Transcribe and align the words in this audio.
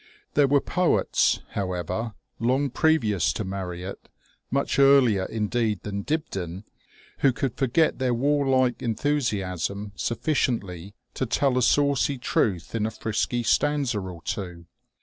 There 0.33 0.47
were 0.47 0.61
poets, 0.61 1.41
however, 1.49 2.15
long 2.39 2.71
previous 2.71 3.31
to 3.33 3.43
Marryat, 3.43 4.09
much 4.49 4.79
earlier 4.79 5.25
indeed 5.25 5.83
than 5.83 6.01
Dibdin, 6.01 6.63
who 7.19 7.31
could 7.31 7.55
forget 7.55 7.99
their 7.99 8.11
warlike 8.11 8.81
enthusiasm 8.81 9.91
sufficiently 9.95 10.95
to 11.13 11.27
tell 11.27 11.55
a 11.55 11.61
saucy 11.61 12.17
truth 12.17 12.73
in 12.73 12.87
a 12.87 12.89
frisky 12.89 13.43
stanza 13.43 13.99
or 13.99 14.23
two. 14.23 14.65